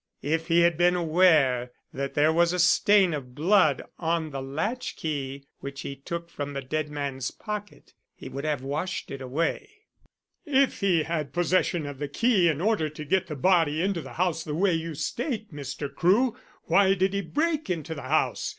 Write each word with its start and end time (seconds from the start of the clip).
If 0.23 0.47
he 0.47 0.61
had 0.61 0.79
been 0.79 0.95
aware 0.95 1.73
that 1.93 2.15
there 2.15 2.33
was 2.33 2.53
a 2.53 2.57
stain 2.57 3.13
of 3.13 3.35
blood 3.35 3.83
on 3.99 4.31
the 4.31 4.41
latch 4.41 4.95
key 4.95 5.45
which 5.59 5.81
he 5.81 5.95
took 5.95 6.27
from 6.31 6.53
the 6.53 6.61
dead 6.63 6.89
man's 6.89 7.29
pocket, 7.29 7.93
he 8.15 8.27
would 8.27 8.43
have 8.43 8.63
washed 8.63 9.11
it 9.11 9.21
away." 9.21 9.69
"If 10.43 10.79
he 10.79 11.03
had 11.03 11.33
possession 11.33 11.85
of 11.85 11.99
the 11.99 12.07
key 12.07 12.47
in 12.47 12.61
order 12.61 12.89
to 12.89 13.05
get 13.05 13.27
the 13.27 13.35
body 13.35 13.79
into 13.83 14.01
the 14.01 14.13
house 14.13 14.43
in 14.47 14.51
the 14.53 14.57
way 14.59 14.73
you 14.73 14.95
state, 14.95 15.53
Mr. 15.53 15.93
Crewe, 15.93 16.35
why 16.63 16.95
did 16.95 17.13
he 17.13 17.21
break 17.21 17.69
into 17.69 17.93
the 17.93 18.01
house? 18.01 18.49